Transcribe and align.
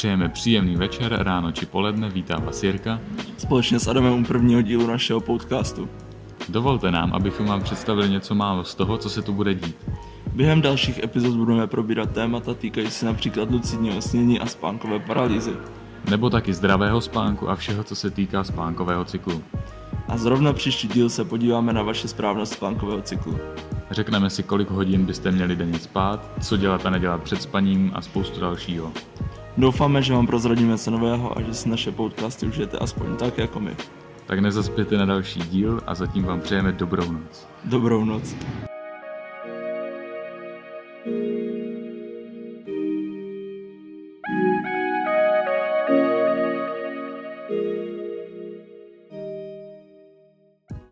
Přejeme 0.00 0.28
příjemný 0.28 0.76
večer, 0.76 1.22
ráno 1.22 1.52
či 1.52 1.66
poledne, 1.66 2.08
vítá 2.08 2.38
vás 2.38 2.62
Jirka. 2.62 3.00
Společně 3.36 3.78
s 3.78 3.88
Adamem 3.88 4.12
u 4.12 4.24
prvního 4.24 4.62
dílu 4.62 4.86
našeho 4.86 5.20
podcastu. 5.20 5.88
Dovolte 6.48 6.90
nám, 6.90 7.12
abychom 7.12 7.46
vám 7.46 7.62
představili 7.62 8.08
něco 8.08 8.34
málo 8.34 8.64
z 8.64 8.74
toho, 8.74 8.98
co 8.98 9.10
se 9.10 9.22
tu 9.22 9.32
bude 9.32 9.54
dít. 9.54 9.76
Během 10.32 10.62
dalších 10.62 11.02
epizod 11.02 11.34
budeme 11.34 11.66
probírat 11.66 12.10
témata 12.10 12.54
týkající 12.54 12.92
se 12.92 13.06
například 13.06 13.50
lucidního 13.50 14.02
snění 14.02 14.40
a 14.40 14.46
spánkové 14.46 14.98
paralýzy. 14.98 15.52
Nebo 16.10 16.30
taky 16.30 16.54
zdravého 16.54 17.00
spánku 17.00 17.50
a 17.50 17.56
všeho, 17.56 17.84
co 17.84 17.96
se 17.96 18.10
týká 18.10 18.44
spánkového 18.44 19.04
cyklu. 19.04 19.42
A 20.08 20.16
zrovna 20.16 20.52
příští 20.52 20.88
díl 20.88 21.08
se 21.08 21.24
podíváme 21.24 21.72
na 21.72 21.82
vaše 21.82 22.08
správnost 22.08 22.52
spánkového 22.52 23.02
cyklu. 23.02 23.38
Řekneme 23.90 24.30
si, 24.30 24.42
kolik 24.42 24.70
hodin 24.70 25.06
byste 25.06 25.30
měli 25.30 25.56
denně 25.56 25.78
spát, 25.78 26.30
co 26.40 26.56
dělat 26.56 26.86
a 26.86 26.90
nedělat 26.90 27.22
před 27.22 27.42
spaním 27.42 27.90
a 27.94 28.00
spoustu 28.00 28.40
dalšího. 28.40 28.92
Doufáme, 29.60 30.02
že 30.02 30.14
vám 30.14 30.26
prozradíme 30.26 30.78
se 30.78 30.90
nového 30.90 31.38
a 31.38 31.42
že 31.42 31.54
si 31.54 31.68
naše 31.68 31.92
podcasty 31.92 32.46
užijete 32.46 32.78
aspoň 32.78 33.16
tak, 33.16 33.38
jako 33.38 33.60
my. 33.60 33.76
Tak 34.26 34.38
nezaspěte 34.38 34.98
na 34.98 35.04
další 35.04 35.40
díl 35.40 35.80
a 35.86 35.94
zatím 35.94 36.24
vám 36.24 36.40
přejeme 36.40 36.72
dobrou 36.72 37.12
noc. 37.12 37.48
Dobrou 37.64 38.04
noc. 38.04 38.34
thank 41.04 41.34
you 41.34 41.39